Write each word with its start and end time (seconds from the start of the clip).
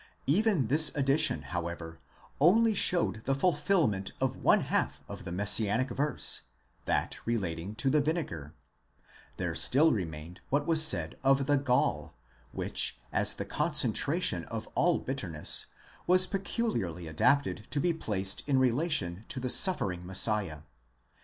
Even 0.25 0.65
this 0.65 0.89
addition, 0.95 1.43
however, 1.43 1.99
only 2.39 2.73
showed 2.73 3.23
the 3.25 3.35
fulfilment 3.35 4.13
of 4.19 4.35
one 4.35 4.61
half 4.61 4.99
of 5.07 5.25
the 5.25 5.31
messianic 5.31 5.91
verse, 5.91 6.41
that 6.85 7.19
relating 7.23 7.75
to 7.75 7.87
the 7.87 8.01
vinegar: 8.01 8.55
there 9.37 9.53
still 9.53 9.91
remained 9.91 10.39
what 10.49 10.65
was 10.65 10.83
said 10.83 11.19
of 11.23 11.45
the 11.45 11.55
gall, 11.57 12.15
which, 12.51 12.99
as 13.13 13.35
the 13.35 13.45
concentration 13.45 14.43
of 14.45 14.65
all 14.73 14.97
bitterness, 14.97 15.67
was 16.07 16.25
peculiarly 16.25 17.05
adapted 17.07 17.67
to 17.69 17.79
be 17.79 17.93
placed 17.93 18.41
in 18.49 18.57
relation 18.57 19.23
to 19.27 19.39
the 19.39 19.49
suffering 19.51 20.03
Messiah. 20.03 20.61